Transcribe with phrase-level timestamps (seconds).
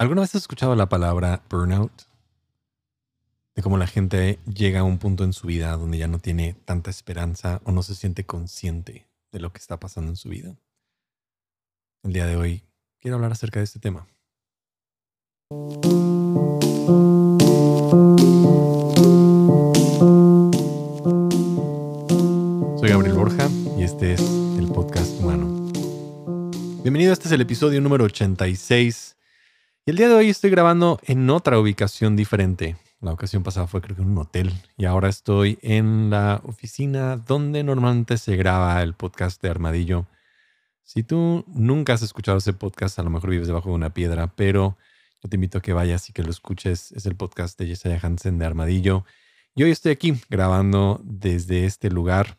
[0.00, 1.90] ¿Alguna vez has escuchado la palabra burnout?
[3.56, 6.54] De cómo la gente llega a un punto en su vida donde ya no tiene
[6.64, 10.54] tanta esperanza o no se siente consciente de lo que está pasando en su vida.
[12.04, 12.62] El día de hoy
[13.00, 14.06] quiero hablar acerca de este tema.
[22.78, 25.72] Soy Gabriel Borja y este es el podcast humano.
[26.84, 29.17] Bienvenido, este es el episodio número 86
[29.88, 32.76] el día de hoy estoy grabando en otra ubicación diferente.
[33.00, 37.16] La ocasión pasada fue creo que en un hotel y ahora estoy en la oficina
[37.16, 40.06] donde normalmente se graba el podcast de Armadillo.
[40.82, 44.26] Si tú nunca has escuchado ese podcast, a lo mejor vives debajo de una piedra,
[44.26, 44.76] pero
[45.22, 46.92] yo te invito a que vayas y que lo escuches.
[46.92, 49.06] Es el podcast de Jessica Hansen de Armadillo.
[49.54, 52.36] Y hoy estoy aquí grabando desde este lugar.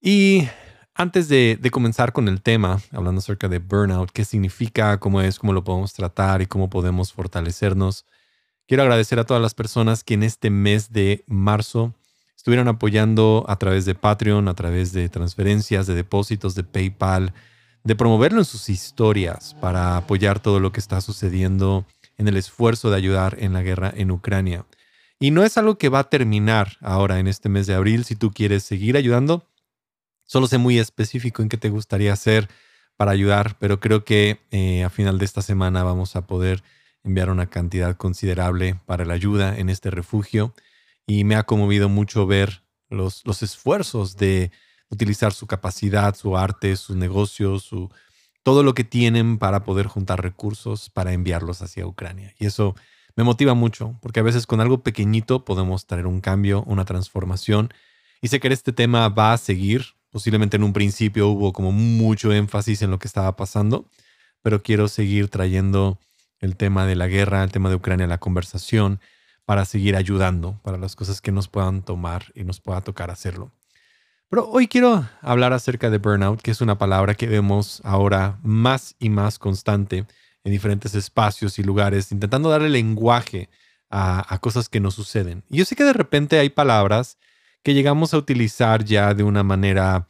[0.00, 0.46] Y
[0.94, 5.52] antes de, comenzar con el tema, hablando acerca de burnout, qué significa, cómo es, cómo
[5.52, 8.04] lo podemos tratar y cómo podemos fortalecernos,
[8.66, 11.94] quiero agradecer a todas las personas que en este mes de marzo
[12.36, 17.32] estuvieron apoyando a través de Patreon, a través de transferencias, de depósitos, de PayPal,
[17.84, 21.86] de promoverlo en sus historias para apoyar todo lo que está sucediendo
[22.18, 24.66] en el esfuerzo de ayudar en la guerra en Ucrania.
[25.18, 28.04] Y no es algo que va a terminar ahora en este mes de abril.
[28.04, 29.46] Si tú quieres seguir ayudando,
[30.32, 32.48] Solo sé muy específico en qué te gustaría hacer
[32.96, 36.62] para ayudar, pero creo que eh, a final de esta semana vamos a poder
[37.04, 40.54] enviar una cantidad considerable para la ayuda en este refugio.
[41.06, 44.50] Y me ha conmovido mucho ver los, los esfuerzos de
[44.88, 47.90] utilizar su capacidad, su arte, su negocio, su,
[48.42, 52.32] todo lo que tienen para poder juntar recursos para enviarlos hacia Ucrania.
[52.38, 52.74] Y eso
[53.16, 57.68] me motiva mucho, porque a veces con algo pequeñito podemos traer un cambio, una transformación.
[58.22, 62.32] Y sé que este tema va a seguir Posiblemente en un principio hubo como mucho
[62.32, 63.86] énfasis en lo que estaba pasando,
[64.42, 65.98] pero quiero seguir trayendo
[66.38, 69.00] el tema de la guerra, el tema de Ucrania la conversación
[69.44, 73.50] para seguir ayudando para las cosas que nos puedan tomar y nos pueda tocar hacerlo.
[74.28, 78.96] Pero hoy quiero hablar acerca de burnout, que es una palabra que vemos ahora más
[78.98, 80.06] y más constante
[80.44, 83.50] en diferentes espacios y lugares, intentando darle lenguaje
[83.90, 85.44] a, cosas que nos suceden.
[85.50, 87.18] Y yo sé que de repente hay palabras
[87.62, 90.08] que llegamos a utilizar ya de una manera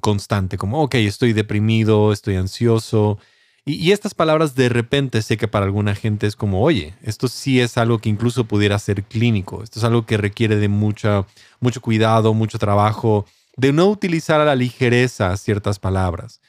[0.00, 3.18] constante, como, ok, estoy deprimido, estoy ansioso.
[3.64, 7.60] Y, estas palabras de repente sé que para alguna gente es como, oye, esto sí
[7.60, 11.26] es algo que incluso pudiera ser clínico, esto es algo que requiere de mucha,
[11.60, 13.24] mucho cuidado, mucho trabajo,
[13.56, 16.40] de no utilizar a la ligereza ciertas palabras.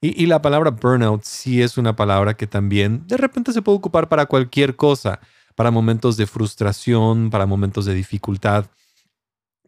[0.00, 4.08] Y, la palabra burnout sí es una palabra que también de repente se puede ocupar
[4.08, 5.20] para cualquier cosa,
[5.54, 8.66] para momentos de frustración, para momentos de dificultad.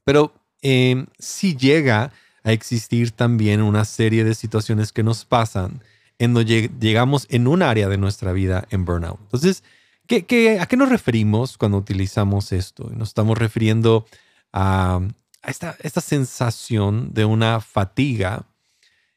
[0.04, 2.12] Pero eh, sí llega
[2.46, 5.82] a existir también una serie de situaciones que nos pasan
[6.18, 9.18] en donde llegamos en un área de nuestra vida en burnout.
[9.20, 9.64] Entonces,
[10.06, 12.88] ¿qué, a qué nos referimos cuando utilizamos esto?
[12.94, 14.06] Nos estamos refiriendo
[14.52, 15.00] a,
[15.42, 18.46] esta, sensación de una fatiga,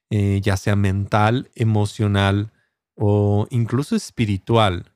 [0.10, 2.52] eh, ya sea mental, emocional
[2.96, 4.92] o incluso espiritual.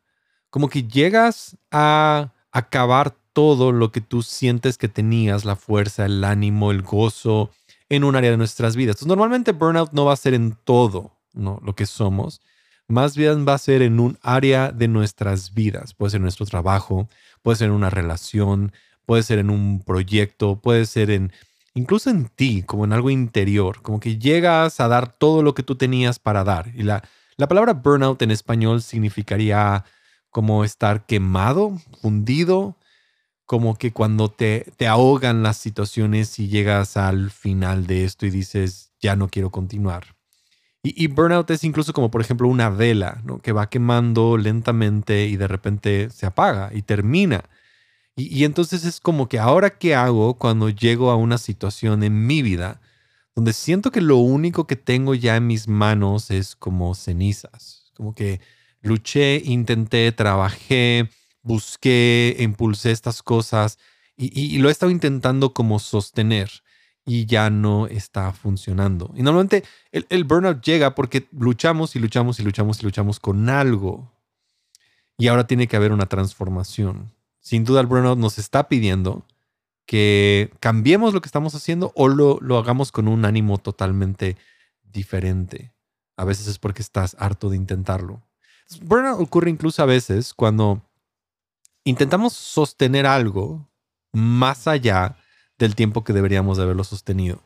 [0.50, 6.24] Como que llegas a acabar todo lo que tú sientes que tenías, la fuerza, el
[6.24, 7.52] ánimo, el gozo
[7.96, 8.96] en un área de nuestras vidas.
[8.96, 11.60] Entonces, normalmente burnout no va a ser en todo ¿no?
[11.64, 12.42] lo que somos,
[12.88, 15.94] más bien va a ser en un área de nuestras vidas.
[15.94, 17.08] Puede ser en nuestro trabajo,
[17.42, 18.74] puede ser en una relación,
[19.06, 21.32] puede ser en un proyecto, puede ser en
[21.76, 25.64] incluso en ti, como en algo interior, como que llegas a dar todo lo que
[25.64, 26.72] tú tenías para dar.
[26.76, 27.04] Y la,
[27.38, 29.84] la palabra burnout en español significaría
[30.30, 32.78] como estar quemado, fundido,
[33.46, 38.30] como que cuando te, te ahogan las situaciones y llegas al final de esto y
[38.30, 40.16] dices, ya no quiero continuar.
[40.86, 43.40] Y, burnout es incluso como, por ejemplo, una vela ¿no?
[43.40, 47.46] que va quemando lentamente y de repente se apaga y termina.
[48.18, 52.28] Y, y, entonces es como que ahora qué hago cuando llego a una situación en
[52.28, 52.82] mi vida
[53.36, 57.92] donde siento que lo único que tengo ya en mis manos es como cenizas.
[57.96, 58.42] Como que
[58.82, 61.10] luché, intenté, trabajé,
[61.44, 63.78] busqué, impulsé estas cosas
[64.16, 66.50] y, lo he estado intentando como sostener
[67.06, 69.12] y ya no está funcionando.
[69.16, 74.12] Y normalmente el, burnout llega porque luchamos y luchamos y luchamos y luchamos con algo.
[75.18, 77.12] Y ahora tiene que haber una transformación.
[77.40, 79.26] Sin duda el burnout nos está pidiendo
[79.86, 84.38] que cambiemos lo que estamos haciendo o lo hagamos con un ánimo totalmente
[84.84, 85.74] diferente.
[86.16, 88.22] A veces es porque estás harto de intentarlo.
[88.82, 90.82] Burnout ocurre incluso a veces cuando
[91.84, 93.68] intentamos sostener algo
[94.12, 95.18] más allá
[95.58, 97.42] del tiempo que deberíamos de haberlo sostenido.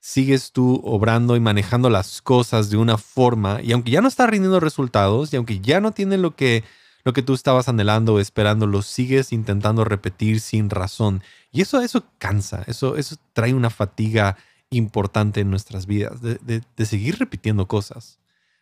[0.00, 4.26] Sigues tú obrando y manejando las cosas de una forma y aunque ya no está
[4.26, 6.64] rindiendo resultados y aunque ya no tiene lo que,
[7.04, 11.22] lo que tú estabas anhelando o esperando, lo sigues intentando repetir sin razón.
[11.50, 14.36] Y eso, eso cansa, eso, eso trae una fatiga
[14.70, 18.18] importante en nuestras vidas, de, seguir repitiendo cosas.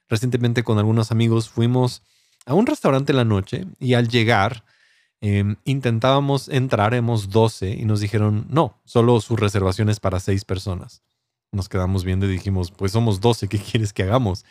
[0.08, 2.02] Recientemente con algunos amigos fuimos
[2.46, 4.64] a un restaurante en la noche y al llegar
[5.26, 10.44] em, intentábamos entrar, hemos 12 y nos dijeron, no, solo su reservación es para 6
[10.44, 11.02] personas.
[11.52, 14.44] Nos quedamos viendo y dijimos, pues somos 12, ¿qué quieres que hagamos?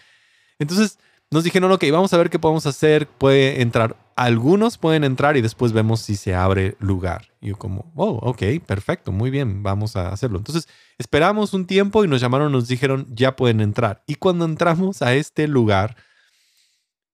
[0.59, 0.97] Entonces
[1.31, 3.07] nos dijeron, ok, vamos a ver qué podemos hacer.
[3.07, 7.29] Puede entrar, algunos pueden entrar y después vemos si se abre lugar.
[7.41, 10.37] Y yo como, oh, ok, perfecto, muy bien, vamos a hacerlo.
[10.37, 10.67] Entonces
[10.97, 14.03] esperamos un tiempo y nos llamaron, nos dijeron, ya pueden entrar.
[14.07, 15.95] Y cuando entramos a este lugar,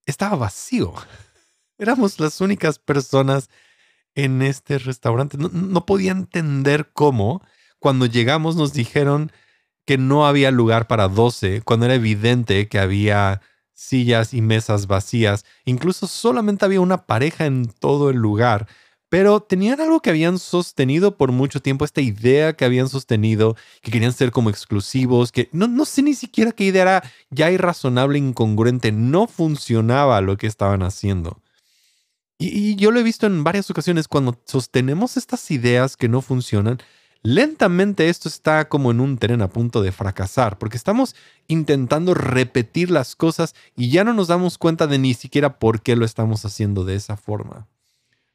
[0.05, 0.93] estaba vacío.
[1.81, 3.49] Éramos las únicas personas
[4.13, 5.35] en este restaurante.
[5.39, 7.41] No, podía entender cómo.
[7.79, 9.31] Cuando llegamos nos dijeron
[9.87, 13.41] que no había lugar para 12, cuando era evidente que había
[13.73, 15.43] sillas y mesas vacías.
[15.65, 18.67] Incluso solamente había una pareja en todo el lugar.
[19.09, 23.89] Pero tenían algo que habían sostenido por mucho tiempo, esta idea que habían sostenido, que
[23.89, 28.19] querían ser como exclusivos, que no, no sé ni siquiera qué idea era ya irrazonable,
[28.19, 31.41] incongruente, no funcionaba lo que estaban haciendo.
[32.41, 36.79] Y, yo lo he visto en varias ocasiones cuando sostenemos estas ideas que no funcionan,
[37.23, 41.15] Lentamente esto está como en un tren a punto de fracasar, porque estamos
[41.47, 45.95] intentando repetir las cosas y ya no nos damos cuenta de ni siquiera por qué
[45.95, 47.67] lo estamos haciendo de esa forma.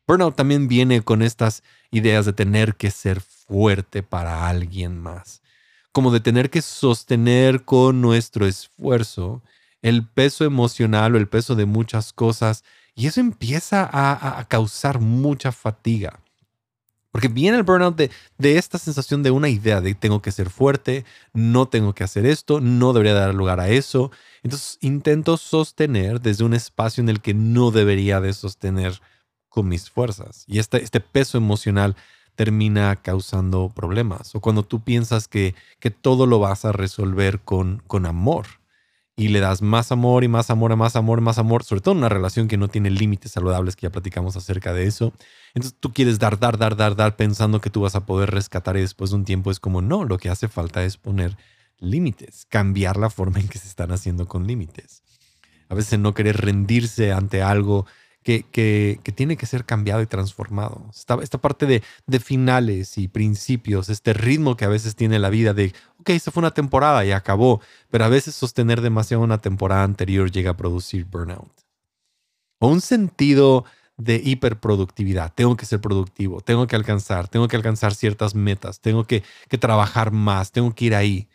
[0.06, 5.42] Burnout también viene con estas ideas de tener que ser fuerte para alguien más,
[5.90, 9.42] como de tener que sostener con nuestro esfuerzo
[9.82, 12.62] el peso emocional o el peso de muchas cosas,
[12.96, 16.18] y eso empieza a, causar mucha fatiga.
[17.12, 18.10] Porque viene el burnout de,
[18.56, 21.04] esta sensación de una idea de tengo que ser fuerte,
[21.34, 24.10] no tengo que hacer esto, no debería dar lugar a eso.
[24.42, 29.00] Entonces intento sostener desde un espacio en el que no debería de sostener
[29.50, 30.44] con mis fuerzas.
[30.46, 31.96] Y este, este peso emocional
[32.34, 34.34] termina causando problemas.
[34.34, 35.54] O cuando tú piensas que,
[36.00, 38.46] todo lo vas a resolver con amor
[39.18, 41.98] y le das más amor y más amor, más amor, más amor, sobre todo en
[41.98, 45.14] una relación que no tiene límites saludables, que ya platicamos acerca de eso.
[45.54, 48.76] Entonces tú quieres dar, dar, dar, dar, dar, pensando que tú vas a poder rescatar
[48.76, 51.38] y después de un tiempo es como, no, lo que hace falta es poner
[51.78, 55.02] límites, cambiar la forma en que se están haciendo con límites.
[55.70, 57.86] A veces no querer rendirse ante algo
[58.26, 60.84] que, tiene que ser cambiado y transformado.
[60.92, 65.54] Esta, parte de, de, finales y principios, este ritmo que a veces tiene la vida
[65.54, 69.84] de, ok, esta fue una temporada y acabó, pero a veces sostener demasiado una temporada
[69.84, 71.52] anterior llega a producir burnout.
[72.58, 73.64] O un sentido
[73.96, 75.32] de hiperproductividad.
[75.32, 79.56] Tengo que ser productivo, tengo que alcanzar, tengo que alcanzar ciertas metas, tengo que, que
[79.56, 81.28] trabajar más, tengo que ir ahí.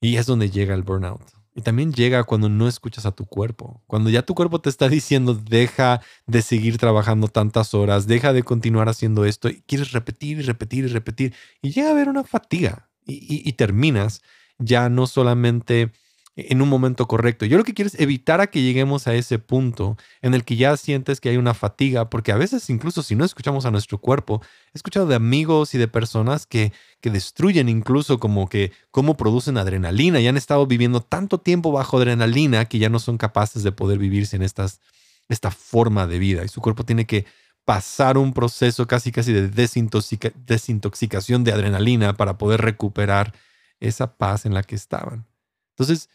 [0.00, 1.37] Y es donde llega el burnout.
[1.58, 3.82] Y también llega cuando no escuchas a tu cuerpo.
[3.88, 8.44] Cuando ya tu cuerpo te está diciendo, deja de seguir trabajando tantas horas, deja de
[8.44, 11.34] continuar haciendo esto, y quieres repetir y repetir y repetir.
[11.60, 12.88] Y llega a haber una fatiga.
[13.04, 14.22] Y, terminas
[14.60, 15.90] ya no solamente
[16.40, 17.46] en un momento correcto.
[17.46, 20.54] Yo lo que quiero es evitar a que lleguemos a ese punto en el que
[20.54, 23.98] ya sientes que hay una fatiga, porque a veces incluso si no escuchamos a nuestro
[23.98, 24.40] cuerpo,
[24.72, 29.58] he escuchado de amigos y de personas que, que destruyen incluso como que cómo producen
[29.58, 33.72] adrenalina y han estado viviendo tanto tiempo bajo adrenalina que ya no son capaces de
[33.72, 34.80] poder vivirse en estas,
[35.28, 37.26] esta forma de vida y su cuerpo tiene que
[37.64, 43.34] pasar un proceso casi casi de desintoxicación de adrenalina para poder recuperar
[43.80, 45.26] esa paz en la que estaban.
[45.70, 46.08] Entonces,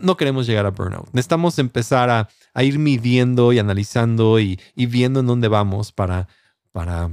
[0.00, 1.08] no queremos llegar a burnout.
[1.12, 2.28] Necesitamos empezar a,
[2.62, 6.28] ir midiendo y analizando y, viendo en dónde vamos para,
[6.70, 7.10] para,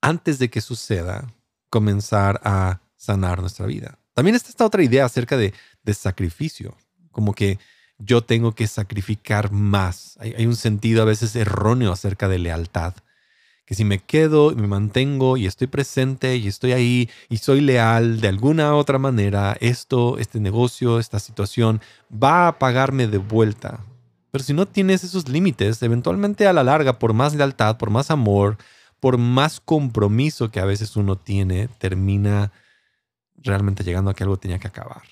[0.00, 1.32] antes de que suceda,
[1.70, 3.98] comenzar a sanar nuestra vida.
[4.12, 5.54] También está esta otra idea acerca de,
[5.92, 6.76] sacrificio,
[7.10, 7.58] como que
[7.98, 10.16] yo tengo que sacrificar más.
[10.18, 12.94] hay, un sentido a veces erróneo acerca de lealtad
[13.66, 17.60] que si me quedo y me mantengo y estoy presente y estoy ahí y soy
[17.60, 21.80] leal de alguna otra manera, esto, este negocio, esta situación
[22.10, 23.80] va a pagarme de vuelta.
[24.30, 28.10] Pero si no tienes esos límites, eventualmente a la larga, por más lealtad, por más
[28.10, 28.58] amor,
[29.00, 32.52] por más compromiso que a veces uno tiene, termina
[33.36, 35.02] realmente llegando a que algo tenía que acabar.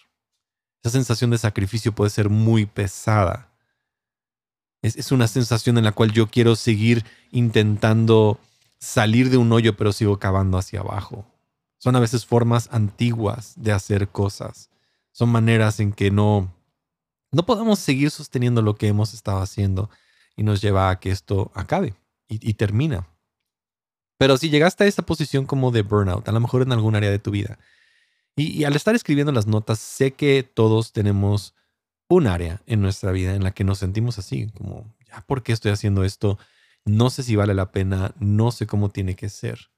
[0.82, 3.51] Esa sensación de sacrificio puede ser muy pesada
[4.82, 8.38] es, una sensación en la cual yo quiero seguir intentando
[8.78, 11.24] salir de un hoyo, pero sigo cavando hacia abajo.
[11.78, 14.70] Son a veces formas antiguas de hacer cosas.
[15.12, 16.52] Son maneras en que no,
[17.30, 19.88] no podemos seguir sosteniendo lo que hemos estado haciendo
[20.36, 21.94] y nos lleva a que esto acabe
[22.28, 23.06] y, termina.
[24.16, 27.10] Pero si llegaste a esa posición como de burnout, a lo mejor en algún área
[27.10, 27.58] de tu vida,
[28.34, 31.54] y, al estar escribiendo las notas, sé que todos tenemos
[32.14, 35.52] un área en nuestra vida en la que nos sentimos así, como ya, ¿por qué
[35.52, 36.38] estoy haciendo esto?
[36.84, 39.70] No sé si vale la pena, no sé cómo tiene que ser.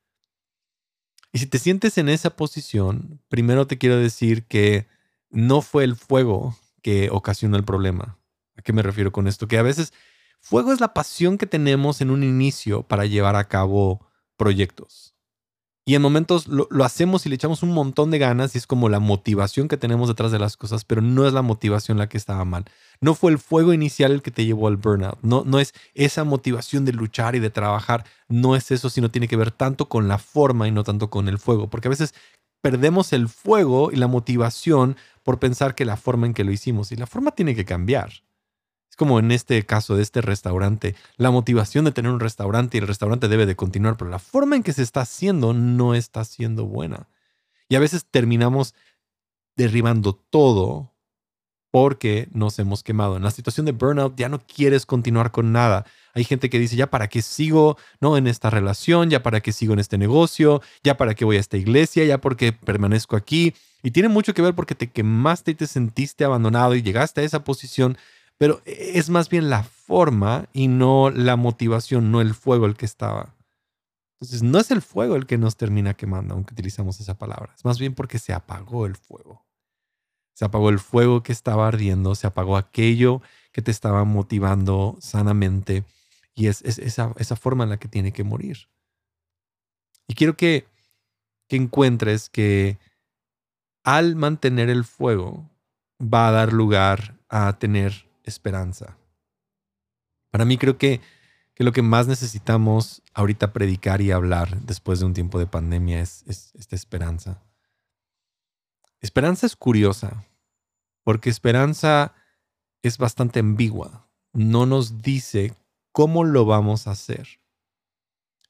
[1.32, 4.86] Y si te sientes en esa posición, primero te quiero decir que
[5.30, 8.18] no fue el fuego que ocasionó el problema.
[8.56, 9.48] ¿A qué me refiero con esto?
[9.48, 9.92] Que a veces
[10.40, 15.13] fuego es la pasión que tenemos en un inicio para llevar a cabo proyectos.
[15.86, 18.88] Y en momentos lo, hacemos y le echamos un montón de ganas y es como
[18.88, 22.16] la motivación que tenemos detrás de las cosas, pero no es la motivación la que
[22.16, 22.64] estaba mal.
[23.02, 25.18] No fue el fuego inicial el que te llevó al burnout.
[25.20, 28.04] No, no es esa motivación de luchar y de trabajar.
[28.28, 31.28] No es eso, sino tiene que ver tanto con la forma y no tanto con
[31.28, 31.68] el fuego.
[31.68, 32.14] Porque a veces
[32.62, 36.92] perdemos el fuego y la motivación por pensar que la forma en que lo hicimos.
[36.92, 38.23] Y la forma tiene que cambiar.
[38.94, 42.80] Es como en este caso de este restaurante, la motivación de tener un restaurante y
[42.80, 46.24] el restaurante debe de continuar, pero la forma en que se está haciendo no está
[46.24, 47.08] siendo buena.
[47.68, 48.72] Y a veces terminamos
[49.56, 50.92] derribando todo
[51.72, 53.16] porque nos hemos quemado.
[53.16, 55.84] En la situación de burnout ya no quieres continuar con nada.
[56.12, 59.50] Hay gente que dice, ya para qué sigo no en esta relación, ya para qué
[59.50, 63.54] sigo en este negocio, ya para qué voy a esta iglesia, ya porque permanezco aquí.
[63.82, 67.24] Y tiene mucho que ver porque te quemaste y te sentiste abandonado y llegaste a
[67.24, 67.98] esa posición
[68.38, 72.86] pero es más bien la forma y no la motivación, no el fuego el que
[72.86, 73.34] estaba.
[74.20, 77.52] Entonces, no es el fuego el que nos termina quemando, aunque utilizamos esa palabra.
[77.54, 79.44] Es más bien porque se apagó el fuego.
[80.34, 83.22] Se apagó el fuego que estaba ardiendo, se apagó aquello
[83.52, 85.84] que te estaba motivando sanamente
[86.34, 88.68] y es, esa, forma en la que tiene que morir.
[90.08, 90.66] Y quiero que
[91.48, 92.78] encuentres que
[93.84, 95.48] al mantener el fuego
[96.00, 98.96] va a dar lugar a tener esperanza.
[100.30, 101.00] Para mí creo que,
[101.56, 106.24] lo que más necesitamos ahorita predicar y hablar después de un tiempo de pandemia es,
[106.26, 107.40] esta esperanza.
[109.00, 110.24] Esperanza es curiosa,
[111.04, 112.14] porque esperanza
[112.82, 114.08] es bastante ambigua.
[114.32, 115.54] No nos dice
[115.92, 117.40] cómo lo vamos a hacer.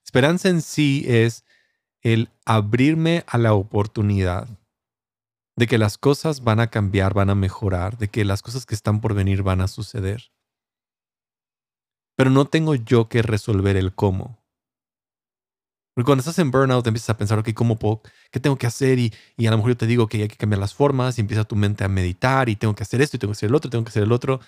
[0.03, 1.45] Esperanza en sí es
[2.01, 4.49] el abrirme a la oportunidad
[5.57, 8.75] de que las cosas van a cambiar, van a mejorar, de que las cosas que
[8.75, 10.33] están por venir van a suceder.
[12.17, 14.45] Pero no tengo yo que resolver el cómo.
[15.95, 18.99] Porque cuando estás en burnout empiezas a pensar, ok, ¿cómo puedo, ¿qué tengo que hacer?
[18.99, 21.21] Y, y a lo mejor yo te digo que hay que cambiar las formas y
[21.21, 23.55] empieza tu mente a meditar y tengo que hacer esto y tengo que hacer el
[23.55, 24.41] otro, tengo que hacer el otro.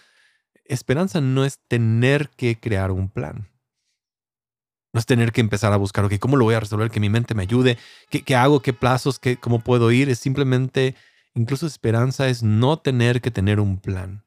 [0.65, 3.49] Esperanza no es tener que crear un plan.
[4.93, 6.91] No es tener que empezar a buscar, ok, ¿cómo lo voy a resolver?
[6.91, 7.79] Que mi mente me ayude.
[8.09, 8.61] ¿Qué, hago?
[8.61, 9.19] ¿Qué plazos?
[9.19, 10.09] Qué, ¿Cómo puedo ir?
[10.09, 10.95] Es simplemente,
[11.35, 14.25] incluso esperanza es no tener que tener un plan.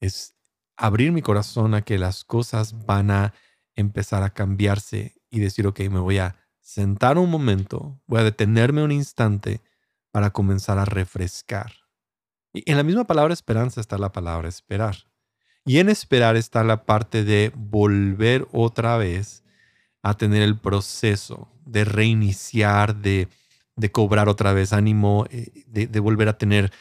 [0.00, 0.34] Es
[0.76, 3.34] abrir mi corazón a que las cosas van a
[3.74, 8.82] empezar a cambiarse y decir, ok, me voy a sentar un momento, voy a detenerme
[8.82, 9.60] un instante
[10.10, 11.72] para comenzar a refrescar.
[12.52, 15.07] Y en la misma palabra esperanza está la palabra esperar.
[15.68, 19.44] Y en esperar está la parte de volver otra vez
[20.02, 23.28] a tener el proceso de reiniciar, de,
[23.92, 26.72] cobrar otra vez ánimo, eh, de, de volver a tener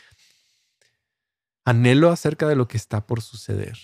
[1.65, 3.77] anhelo acerca de lo que está por suceder.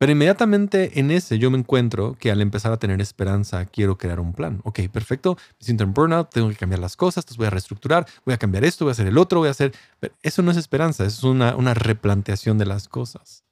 [0.00, 4.18] Pero inmediatamente en ese yo me encuentro que al empezar a tener esperanza quiero crear
[4.18, 4.62] un plan.
[4.64, 8.06] Ok, perfecto, me siento en burnout, tengo que cambiar las cosas, entonces voy a reestructurar,
[8.24, 9.74] voy a cambiar esto, voy a hacer el otro, voy a hacer...
[10.00, 13.44] Pero eso no es esperanza, eso es una, una replanteación de las cosas.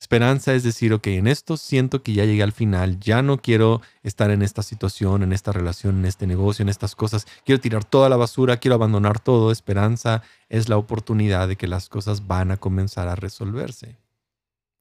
[0.00, 3.82] Esperanza es decir, ok, en esto siento que ya llegué al final, ya no quiero
[4.02, 7.84] estar en esta situación, en esta relación, en este negocio, en estas cosas, quiero tirar
[7.84, 9.52] toda la basura, quiero abandonar todo.
[9.52, 13.98] Esperanza es la oportunidad de que las cosas van a comenzar a resolverse,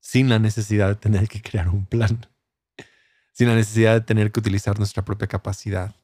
[0.05, 2.27] sin la necesidad de tener que crear un plan,
[3.33, 5.95] sin la necesidad de tener que utilizar nuestra propia capacidad.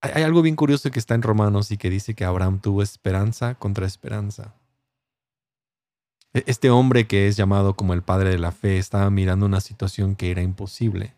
[0.00, 3.56] Hay, algo bien curioso que está en Romanos y que dice que Abraham tuvo esperanza
[3.56, 4.54] contra esperanza.
[6.32, 9.60] E-, este hombre que es llamado como el padre de la fe estaba mirando una
[9.60, 11.16] situación que era imposible.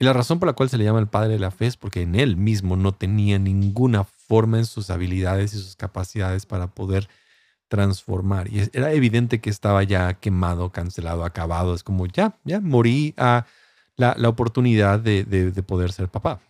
[0.00, 1.76] Y la razón por la cual se le llama el padre de la fe es
[1.76, 6.66] porque en él mismo no tenía ninguna forma en sus habilidades y sus capacidades para
[6.66, 7.08] poder
[7.68, 8.52] transformar.
[8.52, 11.74] Y era evidente que estaba ya quemado, cancelado, acabado.
[11.74, 13.46] Es como ya, ya morí a
[13.96, 16.40] la, oportunidad de, de poder ser papá.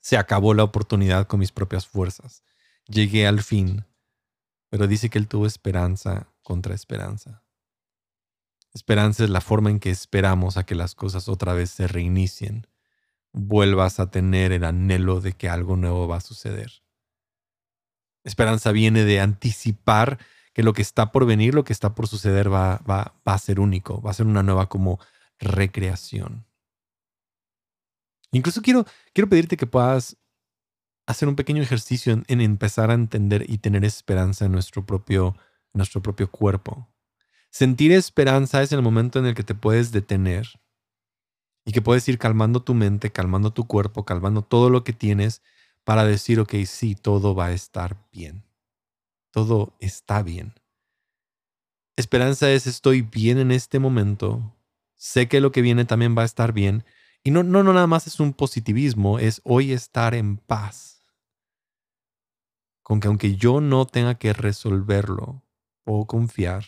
[0.00, 2.42] Se acabó la oportunidad con mis propias fuerzas.
[2.86, 3.84] Llegué al fin.
[4.68, 7.44] Pero dice que él tuvo esperanza contra esperanza.
[8.74, 12.66] Esperanza es la forma en que esperamos a que las cosas otra vez se reinicien,
[13.32, 16.83] vuelvas a tener el anhelo de que algo nuevo va a suceder.
[18.24, 20.18] Esperanza viene de anticipar
[20.52, 22.80] que lo que está por venir, lo que está por suceder va,
[23.24, 24.98] a ser único, va a ser una nueva como
[25.38, 26.46] recreación.
[28.32, 30.16] Incluso quiero, quiero pedirte que puedas
[31.06, 35.36] hacer un pequeño ejercicio en, en, empezar a entender y tener esperanza en nuestro propio
[35.74, 36.88] nuestro propio cuerpo.
[37.50, 40.48] Sentir esperanza es el momento en el que te puedes detener
[41.64, 45.42] y que puedes ir calmando tu mente, calmando tu cuerpo, calmando todo lo que tienes
[45.84, 48.44] para decir, ok, sí, todo va a estar bien.
[49.30, 50.54] Todo está bien.
[51.96, 54.56] Esperanza es estoy bien en este momento,
[54.96, 56.84] sé que lo que viene también va a estar bien.
[57.22, 61.02] Y no, no, no nada más es un positivismo, es hoy estar en paz.
[62.82, 65.42] Con que aunque yo no tenga que resolverlo,
[65.84, 66.64] puedo confiar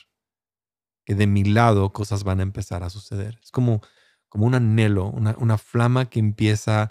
[1.05, 3.39] que de mi lado cosas van a empezar a suceder.
[3.43, 3.81] Es como,
[4.29, 6.91] como un anhelo, una, una flama que empieza a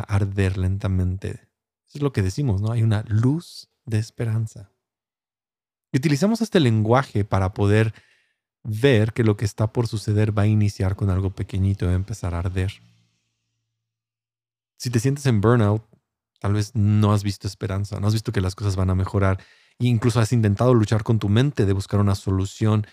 [0.00, 1.30] arder lentamente.
[1.88, 2.72] Eso es lo que decimos, ¿no?
[2.72, 4.70] Hay una luz de esperanza.
[5.92, 7.92] Utilizamos este lenguaje para poder
[8.64, 11.92] ver que lo que está por suceder va a iniciar con algo pequeñito y va
[11.92, 12.72] a empezar a arder.
[14.78, 15.84] Si te sientes en burnout,
[16.38, 19.38] tal vez no has visto esperanza, no has visto que las cosas van a mejorar
[19.78, 22.86] e incluso has intentado luchar con tu mente de buscar una solución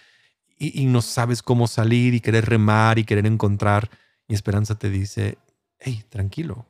[0.57, 3.89] y, y no sabes cómo salir y querer remar y querer encontrar
[4.27, 5.37] y esperanza te dice,
[5.79, 6.67] hey, tranquilo,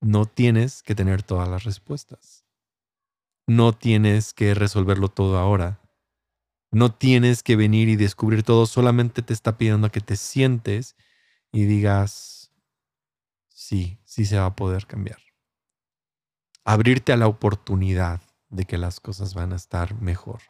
[0.00, 2.44] no tienes que tener todas las respuestas.
[3.46, 5.80] No tienes que resolverlo todo ahora.
[6.72, 10.96] No tienes que venir y descubrir todo, solamente te está pidiendo que te sientes
[11.52, 12.52] y digas,
[13.48, 15.18] sí, sí se va a poder cambiar.
[16.64, 20.42] Abrirte a la oportunidad de que las cosas van a estar mejor.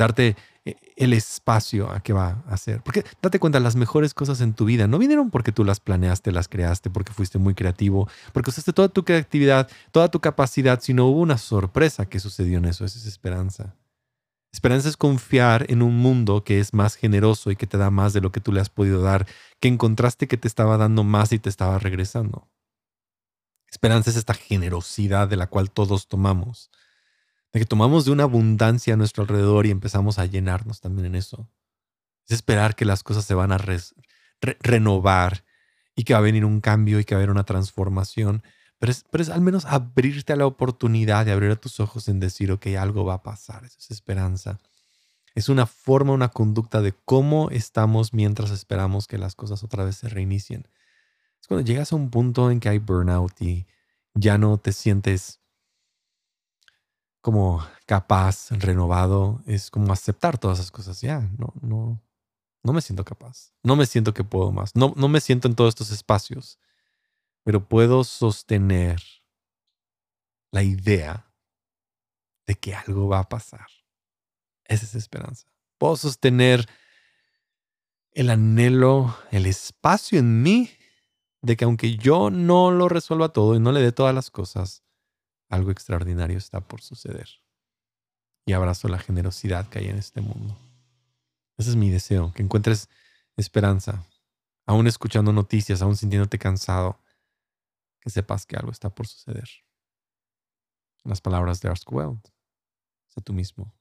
[0.00, 2.80] Darte eh, el espacio a que va a hacer.
[2.82, 6.32] Porque date cuenta, las mejores cosas en tu vida no vinieron porque tú las planeaste,
[6.32, 11.04] las creaste, porque fuiste muy creativo, porque usaste toda tu creatividad, toda tu capacidad, sino
[11.04, 12.86] hubo una sorpresa que sucedió en eso.
[12.86, 13.74] Esa es esperanza.
[14.54, 18.14] Esperanza es confiar en un mundo que es más generoso y que te da más
[18.14, 19.26] de lo que tú le has podido dar,
[19.60, 22.48] que encontraste que te estaba dando más y te estaba regresando.
[23.70, 26.70] Esperanza es esta generosidad de la cual todos tomamos
[27.52, 31.14] de que tomamos de una abundancia a nuestro alrededor y empezamos a llenarnos también en
[31.16, 31.48] eso.
[32.26, 33.58] Es esperar que las cosas se van a
[34.60, 35.44] renovar
[35.96, 38.42] y que va a venir un cambio y que va a haber una transformación.
[38.78, 42.08] Pero es, pero es al menos abrirte a la oportunidad de abrir a tus ojos
[42.08, 43.64] en decir, ok, algo va a pasar.
[43.64, 44.58] Eso es esperanza.
[45.34, 49.96] Es una forma, una conducta de cómo estamos mientras esperamos que las cosas otra vez
[49.96, 50.68] se reinicien.
[51.40, 53.66] Es cuando llegas a un punto en que hay burnout y
[54.14, 55.39] ya no te sientes
[57.20, 61.00] como capaz, renovado, es como aceptar todas esas cosas.
[61.00, 62.02] Ya, no, no,
[62.62, 63.52] no me siento capaz.
[63.62, 64.74] No me siento que puedo más.
[64.74, 66.58] No, no me siento en todos estos espacios.
[67.44, 69.02] Pero puedo sostener
[70.50, 71.32] la idea
[72.46, 73.66] de que algo va a pasar.
[74.64, 75.46] Esa es esperanza.
[75.78, 76.68] Puedo sostener
[78.12, 80.70] el anhelo, el espacio en mí
[81.42, 84.82] de que aunque yo no lo resuelva todo y no le dé todas las cosas,
[85.50, 87.28] algo extraordinario está por suceder.
[88.46, 90.56] Y abrazo la generosidad que hay en este mundo.
[91.58, 92.88] Ese es mi deseo, que encuentres
[93.36, 94.06] esperanza,
[94.64, 96.98] aún escuchando noticias, aún sintiéndote cansado,
[98.00, 99.48] que sepas que algo está por suceder.
[101.04, 102.20] Las palabras de Ask Well,
[103.08, 103.74] sé tú mismo,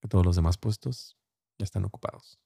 [0.00, 1.16] que todos los demás puestos
[1.58, 2.38] ya están ocupados.